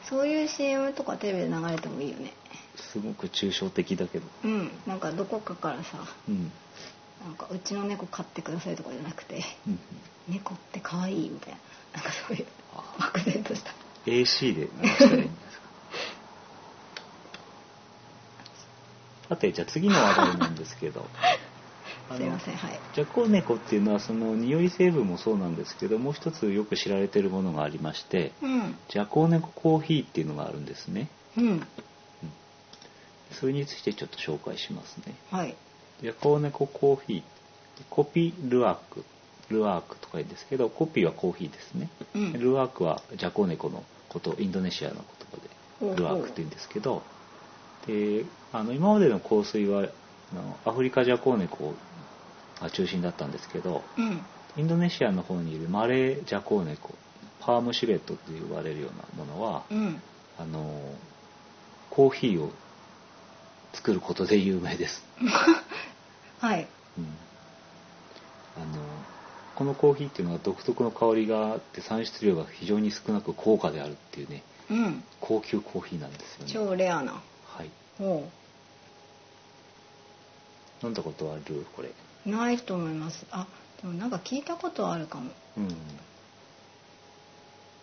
[0.09, 2.33] そういう CM とかテレビで流れてもいいよね。
[2.77, 4.27] すごく抽象的だけど。
[4.45, 4.71] うん。
[4.87, 6.51] なんかどこかからさうん。
[7.25, 9.79] なんかうちの猫飼ってくださいとかじゃなくてうん
[10.29, 11.59] 猫って可愛いみたいな。
[11.95, 13.73] なんかそういうあ漠然とした。
[14.07, 15.69] AC で流したらいいんですか
[19.29, 21.07] さてじゃあ次の話題なんですけど。
[22.17, 22.81] すいませんはい。
[22.95, 28.79] ジャコウネコっていうのはその匂い成分もそうなんですけどもう一つよく知られてるものがありましてうん。
[28.89, 31.09] ジャコウネココーヒーっていうのがあるんですね。
[31.37, 31.67] うん。
[33.33, 35.15] それについてちょっと紹介しますね。
[35.31, 35.55] はい。
[36.01, 37.23] ジャコウネココーヒー
[37.91, 39.05] コピルアーク。
[39.51, 41.91] ルアークとか言うんですけどコピーはコーヒーですね。
[42.15, 42.33] うん。
[42.33, 45.97] ルアークはジャコウネコのことインドネシアの言葉で。
[45.97, 47.03] ルアークって言うんですけど
[47.89, 51.75] であの今までの香水はあのアフリカジャコウネコ
[52.61, 54.21] が中心だったんですけどうん。
[54.57, 56.95] インドネシアの方にいるマレージャコウネコ
[57.41, 60.03] パームシベットって言われるようなものはうん。
[60.39, 60.81] あの
[61.91, 62.53] コーヒーを
[63.73, 65.05] 作ることで有名です、
[66.39, 66.69] はい。
[66.97, 67.17] うん、
[68.57, 68.83] あの
[69.57, 75.03] このコーヒーっていうのは独特の香りがあって産出量が非常に少なく高価であるっていうねうん。
[75.21, 76.53] 高級コーヒーなんですよね。
[76.53, 77.21] 超レアな
[78.01, 78.25] 飲
[80.91, 81.43] んだことある？
[81.75, 81.91] これ。
[82.27, 83.27] うないと思います。
[83.31, 83.47] あ
[83.83, 85.31] でもなんか聞いたことはあるかも。
[85.57, 85.75] うん。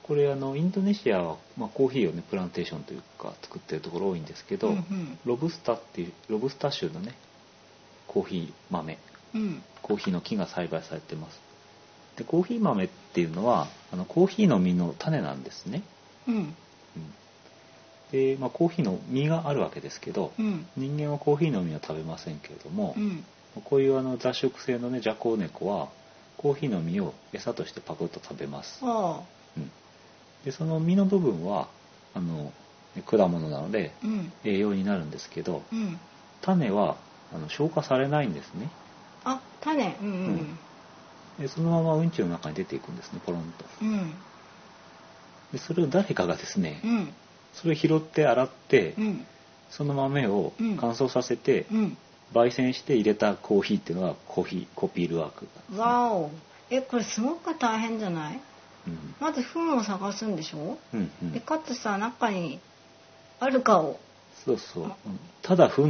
[0.03, 5.19] これあのインドネシアは、まあ、コーヒーをねプランテーションというか作ってるところ多いんですけど、うんうん。
[5.25, 7.15] ロブスタっていうロブスタ種のね
[8.07, 8.97] コーヒー豆。
[9.33, 9.63] うん。
[9.81, 11.39] コーヒーの木が栽培されてます。
[12.17, 15.83] でコーヒー豆っていうのはあのコーヒーの実の種なんですね、
[16.27, 16.35] うん。
[16.35, 16.55] うん
[18.11, 20.65] で、まあ、コーヒーの実があるわけですけど、うん。
[20.77, 23.23] 人間はコーヒーの実は食べませんけれども、うん。
[23.63, 25.89] こういうあの雑食性のねジャコウネコは
[26.37, 29.71] コーヒーの実を餌としてパクッと食べます、うん、
[30.43, 31.69] でその実の部分は
[32.13, 32.51] あの
[33.05, 34.31] 果物なのでうん。
[34.43, 35.97] 栄養になるんですけどうん。
[36.41, 36.97] 種は
[37.33, 38.69] あの消化されないんですね。
[39.23, 39.97] あ種。
[40.01, 40.07] うん。
[40.07, 40.59] うん。
[41.39, 43.65] でそのままうんちの中に出ていくんですねポロンと。
[43.81, 44.13] うん。
[45.51, 47.13] でそれを誰かがですねうん
[47.55, 49.25] それを拾って洗ってうん。
[49.71, 50.77] その豆をうん。
[50.79, 51.97] 乾燥させてうん。
[52.33, 55.45] 焙煎して入れたコーヒーっていうのがコーヒーコピールワーク。
[55.71, 56.31] ねわお。
[56.69, 58.39] えこれすごく大変じゃない？
[58.87, 59.15] うん。
[59.19, 60.77] まず糞を探すんでしょ？
[60.93, 61.31] うんうん。
[61.31, 62.59] でかつさ中に
[63.39, 63.99] あるかを。
[64.43, 64.83] そうそう。
[64.85, 64.91] うん
[65.43, 65.87] ただ糞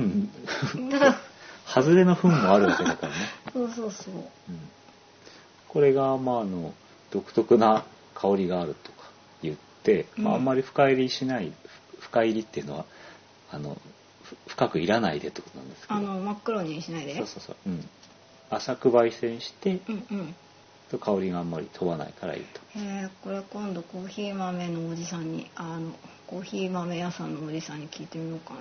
[0.91, 1.15] ただ。
[1.65, 3.15] 外れの糞もあるわけだからね、
[3.51, 4.13] そうそうそう。
[4.13, 4.23] うん。
[5.69, 6.73] これがまああの
[7.11, 9.04] 独特な香りがあるとか
[9.85, 10.39] て、まあ、うん。
[10.39, 11.53] あんまり深入りしない
[11.99, 12.85] ふ深入りっていうのは
[13.51, 13.77] あの
[14.23, 15.95] ふ深くいらないでってことなんですけど。
[15.95, 17.15] あの真っ黒にしないで？
[17.15, 17.89] そうそうそう、うん、
[18.49, 20.35] 浅く焙煎してうんうん。
[20.91, 22.61] と香りがあんまり飛ばないからいいと。
[22.75, 25.91] えー、これ今度コーヒー豆のおじさんにあの
[26.27, 28.59] コーヒー豆屋さんのおじさんに聞いてみようかな。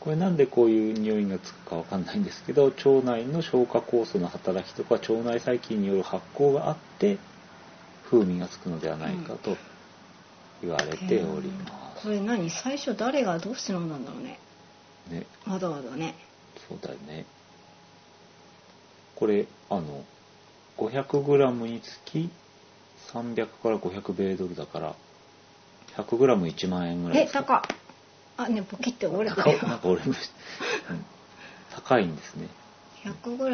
[0.00, 7.18] これなんでこういう匂いがつくかわかんないんですけど腸内の消化酵素の働きとか腸内細菌による発酵があって
[8.08, 9.56] 風味がつくのではないかと
[10.62, 12.50] 言われております、これ何？
[12.50, 14.38] 最初誰がどうして飲んだんだろうね。
[15.10, 15.26] ね。
[15.46, 16.14] わざわざね。
[16.68, 17.26] そうだよね。
[19.14, 20.04] これあの
[20.78, 22.30] 500g につき
[23.12, 24.94] 300から500米ドルだから
[25.96, 27.62] 100g1 万円ぐらいえ高っ。
[28.38, 30.30] あねポキって折れて高るいなんか折れまし
[30.86, 31.04] た、うん。
[31.74, 32.48] 高いんですね、
[33.04, 33.48] 100g1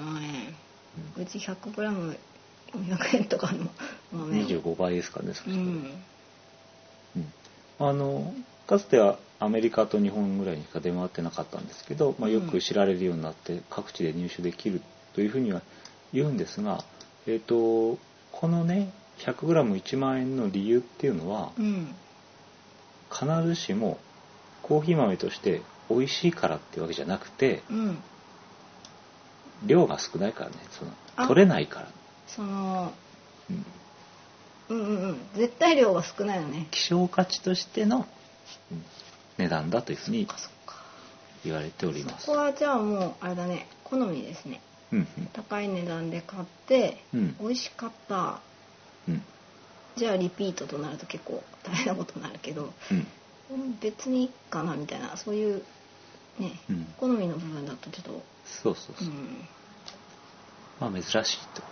[0.00, 0.54] 万円。
[1.16, 1.22] うん。
[1.22, 3.68] うち 100g400 円とかの
[4.12, 4.46] 豆を。
[4.46, 5.90] 25倍ですかねそしうん
[7.88, 8.32] あの
[8.66, 14.80] かつてはアメリカと日本ぐらいにしか出回ってなかったんですけど、まあ、よく知られるようになって各地で入手できる
[15.14, 15.60] というふうには
[16.12, 16.82] 言うんですが、
[17.26, 17.98] えー、と
[18.32, 21.94] このね 100g1 万円の理由っていうのはうん。
[23.12, 23.98] 必ずしも
[24.62, 27.98] コーヒー豆として美味しいからっていうわけじゃなくてうん。
[29.66, 31.88] 量が少ないからねそのあ取れないから、
[32.26, 32.92] その
[33.50, 33.64] うん
[34.68, 35.16] うんうんうん。
[35.36, 36.68] 絶対量が少ないよね。
[36.70, 38.06] 希少価値としての、
[38.70, 38.84] うん
[39.36, 40.28] 値段だというふうに
[41.44, 42.26] 言われております。
[42.26, 42.38] ここ。
[42.38, 43.66] はじゃあもうあれだね。
[43.82, 44.60] 好みですね。
[44.92, 47.36] うん高い値段で買って、うん。
[47.40, 48.40] 美味しかった。
[49.08, 49.22] うん。
[49.96, 53.06] じゃあリピートとなると結構大変なことになるけどうん
[53.50, 53.78] うん。
[53.80, 55.64] 別にいいかなみたいなそういう
[56.38, 56.86] ね、うん。
[56.96, 59.48] 好みの部分だとちょっとそうそうそう、うん、
[60.80, 61.62] まあ珍しいと、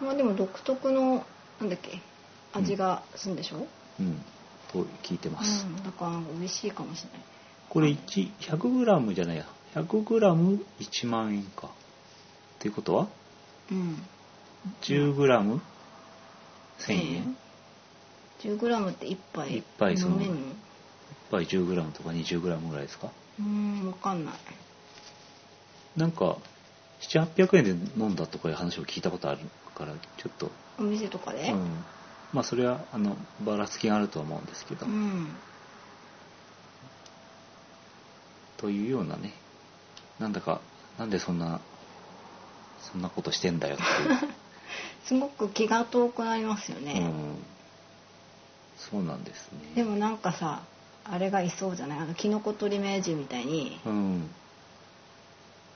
[0.00, 1.24] うん、まあでも独特の
[1.60, 2.00] なんだっけ？
[2.52, 3.66] 味がするんでしょ、
[4.00, 4.22] うん、
[4.72, 7.20] と聞いてます、うん、だから美味しいかもしれない。
[7.68, 9.46] これ 100g じゃないや。
[9.74, 11.68] 100g1 万円か。
[11.68, 11.70] っ
[12.58, 13.08] ていうことは？
[13.70, 14.02] うん。
[14.82, 15.60] 10g1000
[16.88, 17.36] 円
[18.42, 20.20] ？10g って1杯一杯その。
[20.20, 20.42] 飲めんの？1
[21.30, 23.10] 杯 10g とか 20g ぐらいですか？
[23.40, 24.34] うん分かんない。
[25.96, 26.36] なんか
[27.00, 29.40] 700800円で飲んだとかいう話を聞いたことある
[29.74, 31.50] からちょっと、お店とかで？
[31.50, 31.84] うん、
[32.32, 35.28] まあそれはあのばらつきがあるとは思うんですけど、うん
[38.56, 39.32] というようなね。
[40.20, 40.60] なんだか
[40.96, 41.60] なんでそんな
[42.80, 44.32] そんなことしてんだよっていう。
[45.04, 47.44] すごく気が遠くなりますよね、うん、
[48.78, 49.58] そうなんですね。
[49.74, 50.62] でもなんかさ
[51.04, 51.98] あれがいそうじゃない？
[51.98, 53.80] あのキノコ取り名人みたいに。
[53.84, 54.30] うん、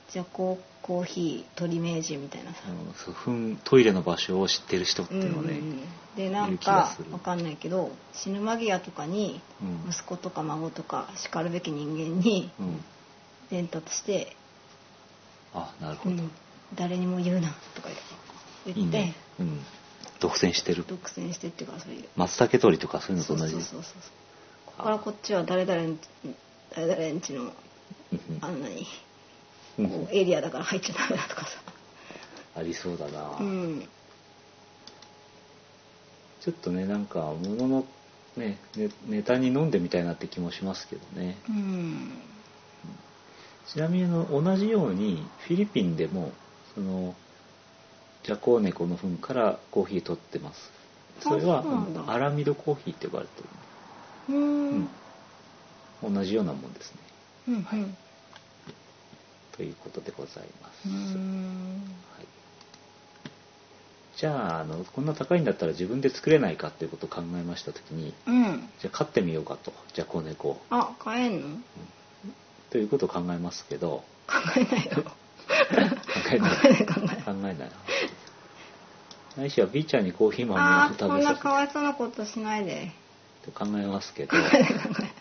[0.09, 5.81] じゃあこうコーヒー取り名人みたいなさ、うんそうふんトイレの場所を知ってる人っていうのはね、うんうん
[6.15, 9.91] でなんいる気がかわかんないけど死ぬ間際とかにうん。
[9.91, 12.83] 息子とか孫とかしかるべき人間にうん、
[13.51, 14.35] 伝達して
[15.53, 16.31] 「あなるほど、うん、
[16.73, 18.79] 誰にも言うな」とか言って。
[18.79, 19.59] いいね、うん、
[20.19, 20.83] 独占してる。
[20.87, 22.05] 独占してっていうかそういう。
[22.15, 23.53] 松茸取りとかそういうのそうと同じ？
[23.53, 24.01] そうそうそう
[24.65, 25.99] ここからこっちは誰々ん
[26.75, 27.51] 誰々んちのうん。
[28.41, 28.85] あんなに
[30.11, 31.49] エリアだから入っちゃダメだとかさ。
[32.55, 33.87] ありそうだな、うん。
[36.41, 37.85] ちょっとねなんかものの
[38.35, 41.37] ねネネタに飲んでみたいなって気もしますけどね。
[41.47, 42.11] うん。
[43.67, 46.31] ちなみにあの同じようにフィリピンでも
[46.73, 47.15] その
[48.23, 50.71] ジャコウネコの糞からコーヒー取ってます。
[51.21, 51.63] それは
[52.07, 53.41] アラミドコーヒーって呼ばれて
[54.29, 54.89] る、うん、
[56.03, 56.99] 同じようなもんですね。
[57.49, 57.97] うん
[59.57, 60.87] ということでございます。
[60.87, 60.93] は
[62.21, 62.27] い、
[64.15, 68.69] じゃああのこんな高いんだったら自分で作れないかっていうことを考えました時にうん。
[68.79, 69.73] じゃあ飼ってみようかと。
[69.93, 70.61] じゃあ子猫を。
[70.69, 71.57] あ買えんの？
[72.69, 74.03] ということを考えますけど。
[74.27, 75.11] 考えないよ考
[75.75, 75.89] えない。
[75.89, 75.97] 考
[76.33, 76.85] えない。
[76.85, 77.17] 考えない。
[77.17, 77.69] 考えないな
[79.37, 82.91] ないしは B ちゃんにコーヒー豆を食べさせこんなかわいそうなことしないで。
[83.45, 84.33] て考えますけど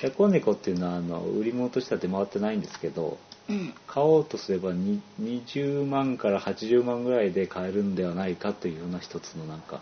[0.00, 3.74] じゃこ猫っていうのはあの売り物としては出回ってないんですけどうん。
[3.86, 9.80] 買おうとすればに20万から80万ぐらいで買えるんではないかというような一つのなんか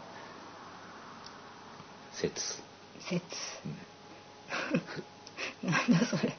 [2.12, 2.62] 説、
[3.00, 3.24] 説。
[5.62, 5.70] うん。
[5.70, 6.32] なんだそれ。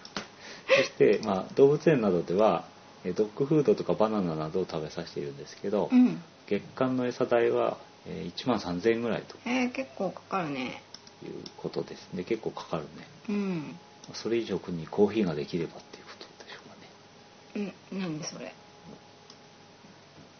[0.78, 2.66] そして、まあ、動物園などでは
[3.04, 6.22] えドッグフードとかバナナなどを食べさせているんですけど、うん。
[6.48, 9.36] 月間の餌代はえー1万3000円ぐらいと。
[9.46, 10.82] えー、結構かかるね
[11.30, 12.10] いうことです。
[12.14, 12.90] ね結構かかるね。
[13.30, 13.76] うん。
[14.14, 17.74] それ以上にコーヒーができればっていうことでしょうかね。
[17.92, 18.00] うん。
[18.00, 18.54] 何それ。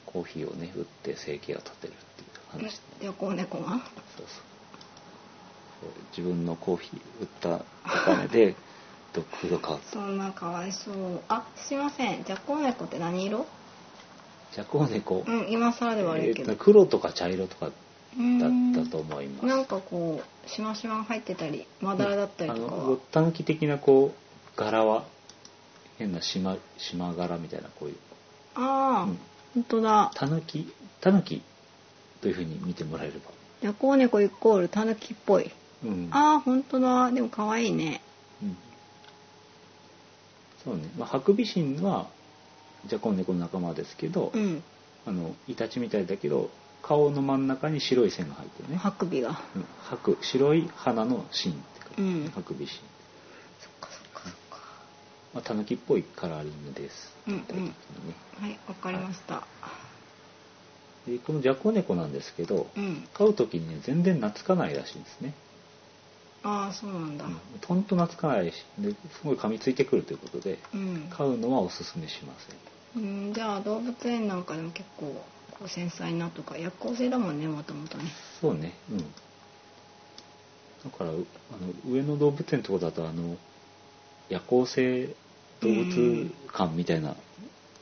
[0.06, 3.70] コーヒーをね売って生計を立てるっていう話で、じゃあこう猫が？
[3.70, 3.80] そう
[4.18, 4.28] そう。
[5.82, 5.90] そう。
[6.18, 7.62] 自分のコーヒー売ったお
[8.06, 8.56] 金で
[9.14, 9.80] ドッグフード買う。
[9.92, 11.22] そんなかわいそう。
[11.28, 12.24] あすいません。
[12.24, 13.46] じゃあこう猫って何色？
[14.54, 17.70] ジャコウネコ、うん今更では悪いけど、えーと黒とか茶色とか
[18.16, 19.46] だったと思います。
[19.46, 22.74] なんかこうしましま入ってたりまだらだったりとかは。
[22.74, 25.06] あのごったぬき的なこう柄は
[25.98, 27.96] 変な島島柄みたいなこういう。
[28.56, 29.20] ああ、うん。
[29.56, 30.12] 本当だ。
[30.16, 30.68] たぬき
[31.02, 31.42] たぬき
[32.22, 33.32] というふうに見てもらえれば。
[33.62, 35.52] じゃあこう猫イコールタヌキっぽい。
[35.84, 36.10] うん。
[36.12, 37.12] ああ本当だ。
[37.12, 38.02] でも可愛いね。
[38.42, 38.58] うん。
[40.64, 42.08] そうね、まあ、ハクビシンは
[42.86, 44.64] ジャコウネコの仲間ですけど、うん。
[45.06, 46.50] あのイタチみたいだけど
[46.88, 48.78] 顔の真ん中に白い線が入ってるね。
[48.78, 49.42] ハクビが。
[49.56, 49.66] うん。
[49.90, 52.30] 白白い花の芯って書いてあるうん。
[52.30, 52.78] ハクビシン、
[53.60, 54.58] そっかそっかそっか。
[55.34, 57.66] まあ、タヌキっぽいカラーリングです、うんうん。
[57.66, 57.74] ね。
[58.40, 59.46] はいわかりました、
[61.08, 63.08] でこのジャコウネコなんですけどうん。
[63.14, 65.34] 飼う時にね全然懐かないらしいんですね、
[66.44, 67.26] ああそうなんだ。
[67.26, 73.04] うん、とんと懐かないしですごい噛みついてくるということでうん、飼うのはおすすめしません。
[73.04, 75.22] うん、じゃあ動物園なんかでも結構
[75.60, 78.06] こう繊細なとか夜行性だもんねもともとね。
[78.42, 78.98] そうねうん。
[79.00, 79.06] だ
[80.96, 83.38] からうあの上野動物園とこだとあの
[84.30, 85.16] 夜行性
[85.62, 87.16] 動物館みたいな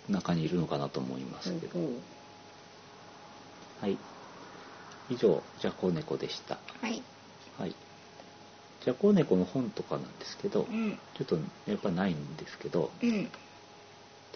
[0.10, 1.90] 中にいるのかなと思いますけど、ほう
[3.82, 3.98] はい。
[5.10, 6.58] 以上ジャコウネコでした。
[6.82, 7.02] はい。
[7.58, 7.76] はい。
[8.84, 10.98] ジャコウネコの本とかなんですけど、うん。
[11.18, 12.92] ちょっとやっぱないんですけど。
[13.02, 13.30] うん。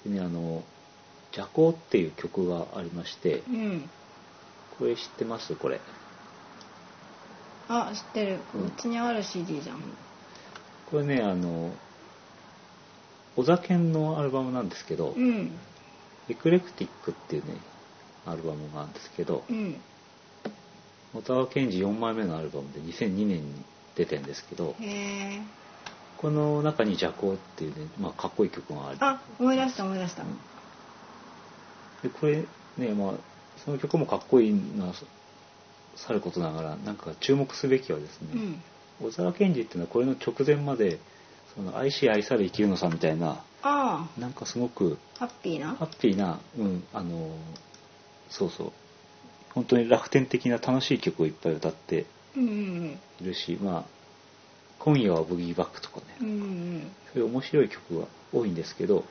[0.03, 0.63] でねあの
[1.31, 3.89] 「ジャコウ」っていう曲がありましてうん。
[4.77, 5.55] これ知ってます？
[5.55, 5.81] これ。
[7.67, 8.39] あ知ってる。
[8.55, 9.81] うんうちにある CD じゃん。
[10.89, 11.71] これねあの
[13.35, 15.51] 小田健のアルバムなんですけど、うん。
[16.29, 17.55] エクレクティックっていうね
[18.25, 19.75] アルバムがあるんですけどうん。
[21.13, 23.65] 小沢健二4枚目のアルバムで2002年に
[23.95, 24.75] 出てるんですけど
[26.17, 28.97] この中に「ジャコウ」っていうね、まあ、かっこいい曲がある。
[29.01, 30.23] あ思い出した思い出した
[32.03, 32.45] でこれ
[32.77, 33.13] ねまあ
[33.63, 34.93] その曲もかっこいいのは
[35.95, 38.63] さることながらなんか注目すべきはですね、うん。
[39.07, 40.99] 小沢健二っていうのはこれの直前まで
[41.55, 45.75] その愛し愛され生きるのさみたいなあなんかすごくあハッピーな。
[45.75, 47.35] ハッピーな、うん、あの
[48.29, 48.71] そうそう。
[49.53, 52.05] 本当に楽天的な楽しい曲をいっぱい歌って
[52.37, 53.83] うんうんいるしまあ
[54.79, 56.91] 「今夜はブギーバック」とかね、うんうん。
[57.13, 59.03] そういう面白い曲が多いんですけど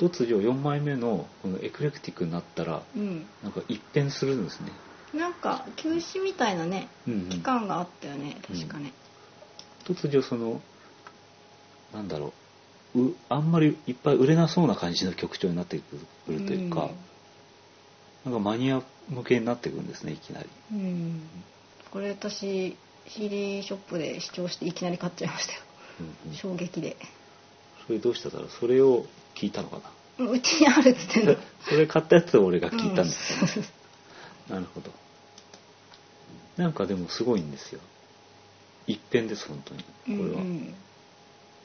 [0.00, 3.26] 突如4枚目のこのエクレクティックになったらうん。
[3.42, 4.72] なんか一変するんですね、
[5.14, 7.28] なんか休止みたいなねうんうん。
[7.28, 8.92] 期間があったよね確かね。
[9.84, 10.62] 突如その
[11.92, 12.32] なんだろ
[12.94, 15.96] ううあんまりいっぱい売れなそうな感じの曲調になってく
[16.28, 16.90] るというか、
[18.24, 20.48] なんかマニア向けになってくるんですねいきなり。
[20.72, 21.20] うん、うん
[21.90, 22.76] これ私
[23.06, 25.60] CD ショップで視聴していきなり買っちゃいましたよ。
[26.00, 26.36] うんうん。
[26.36, 26.96] 衝撃で。
[27.86, 28.48] それどうしただろう。
[28.48, 29.06] それを
[29.40, 29.80] 聞いたのか
[30.18, 30.30] な？
[30.30, 31.36] うちにあるっつってんの。
[31.66, 33.60] それ買ったやつを俺が聞いたんですけ
[34.50, 34.92] ど、なるほど。
[36.58, 37.80] なんかでもすごいんですよ。
[38.86, 39.82] 一変です本当に。
[39.82, 40.74] これは、うんうん。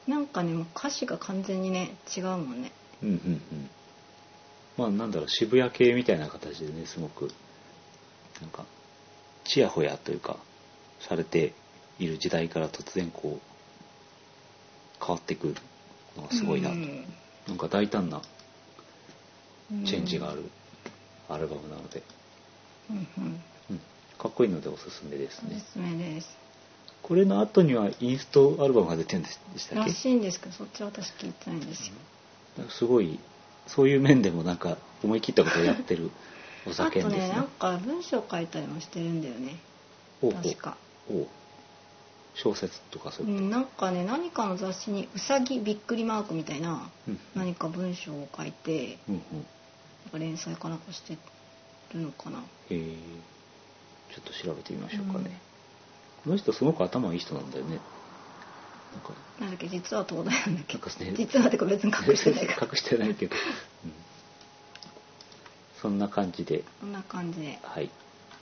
[0.06, 2.72] なんかねもう歌詞が完全にね違うもんね。
[3.02, 3.70] うんうんうん。
[4.78, 7.30] まあなんだろう渋谷系みたいな形でねすごく
[8.40, 8.64] なんか
[9.44, 10.38] ちやほやというか
[11.00, 11.52] されて
[11.98, 15.56] いる時代から突然こう変わってくる
[16.16, 17.04] のがすごいなと、うん
[17.48, 18.22] なんか大胆な
[19.72, 19.84] うん。
[19.84, 20.44] チェンジがある
[21.28, 22.02] アルバムなので、
[22.90, 23.40] うんうん。
[23.70, 23.80] うん、
[24.18, 25.56] かっこいいのでおすすめですね。
[25.56, 26.36] おすすめです。
[27.02, 29.28] これの後にはインストアルバムが出てるんで
[29.58, 29.90] したっけ？
[29.90, 31.94] らしいんですけどそっちは私聞いてないんですよ。
[32.70, 33.18] すごい
[33.66, 36.10] そういう面でもなんか思い切ったことをやってる
[36.66, 37.14] おあ酒ですね。
[37.14, 39.56] とねなんか文章書いたりもしてるんだよね。
[40.20, 40.76] 確か。
[41.10, 41.28] おう
[42.42, 47.20] 小説とかそうういうなんかね何かの雑誌にうさぎびっくりマークみたいなと、うん。
[47.34, 50.20] 何か文章を書いてうんうん。
[50.20, 51.16] 連載かなんかして
[51.94, 52.42] るのかな。
[52.70, 52.74] え。
[52.74, 55.40] ー、ちょっと調べてみましょうかね、
[56.24, 57.78] この人すごく頭いい人なんだよね。
[58.92, 59.12] なんか。
[59.40, 60.78] なんだっけ実は東大なんだっけ。
[60.78, 61.14] なね。
[61.16, 63.36] 実はってか別に隠してない 隠してないけど、
[63.84, 63.92] うん。
[65.82, 66.64] そんな感じで。
[66.80, 67.58] こんな感じで。
[67.62, 67.90] はい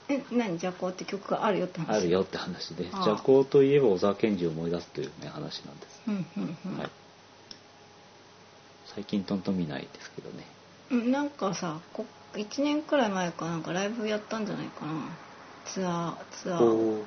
[0.07, 1.97] え何じゃって曲があるよって話？
[1.97, 2.99] あるよって話でああ。
[3.05, 6.89] 邪行といえば小沢健二を思い出すというね話なんです、うんうんうん、はい。
[8.93, 10.45] 最近とんと見ないですけどね。
[10.91, 14.91] うんなんかさこ1年くらい前かなんかライブやったんじゃないかな。
[15.65, 17.03] ツアーツアー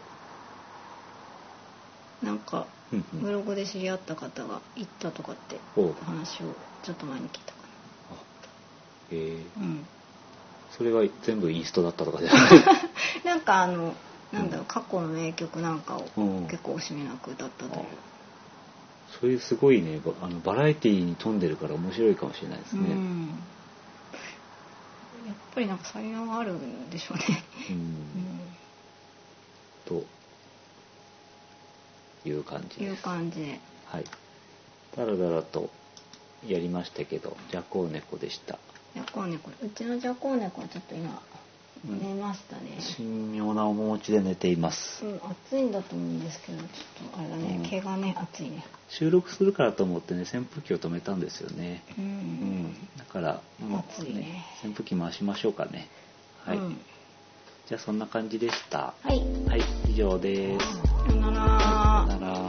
[2.23, 2.67] なんか
[3.13, 5.61] ブログで知り合った方が行ったとかって
[6.05, 7.59] 話をちょっと前に聞いたか
[8.11, 8.15] あ
[9.13, 9.61] えー。
[9.61, 9.87] なうん
[10.77, 12.65] それが全部インストだったとかじゃない？
[13.25, 13.95] なんかあの
[14.33, 16.47] なんだろう過去の名曲なんかをうん。
[16.49, 17.85] 結構惜しみなく歌ったという。
[19.21, 19.99] そういうすごいね。
[20.05, 23.29] ばあのバラエティーに富んでるから面白いかもしれないですね、うん。
[25.27, 27.43] やっぱりなんか才能があるんでしょうね。
[27.71, 27.77] うん。
[27.77, 28.41] うん。
[29.87, 30.05] と
[32.29, 33.61] いう感じいうです感じで。
[33.87, 34.05] はい。
[34.97, 35.71] だらだらと
[36.47, 38.59] やりましたけどジャコウネコでした
[38.99, 41.23] ジャコウネコうちのジャコウネコはちょっと今
[41.87, 42.01] うん。
[42.01, 45.05] 寝ましたね、神妙な面持ちで寝ています。
[45.05, 46.69] うん、暑いんだと思うんですけどちょっ
[47.13, 47.71] とあれだね、うん。
[47.71, 48.65] 毛がね暑いね。
[48.89, 51.85] 収録するからと思ってね扇風機を止めたんですよね。
[51.97, 52.75] うん、うん。
[52.99, 54.45] だからもう暑いね。
[54.65, 55.89] 扇風機回しましょうかね。
[56.45, 56.81] はい、うん。
[57.69, 58.95] じゃあそんな感じでした。
[59.03, 59.19] はい。
[59.47, 60.67] はい以上です。
[61.07, 61.31] さよな
[62.19, 62.48] ら